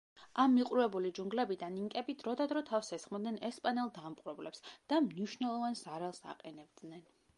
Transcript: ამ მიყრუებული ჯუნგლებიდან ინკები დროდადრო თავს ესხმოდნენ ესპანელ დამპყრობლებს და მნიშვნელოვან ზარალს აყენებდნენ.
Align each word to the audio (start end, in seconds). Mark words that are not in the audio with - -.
ამ 0.43 0.53
მიყრუებული 0.59 1.11
ჯუნგლებიდან 1.17 1.75
ინკები 1.81 2.15
დროდადრო 2.23 2.63
თავს 2.69 2.89
ესხმოდნენ 2.97 3.37
ესპანელ 3.51 3.91
დამპყრობლებს 3.99 4.65
და 4.93 5.03
მნიშვნელოვან 5.11 5.79
ზარალს 5.85 6.25
აყენებდნენ. 6.35 7.07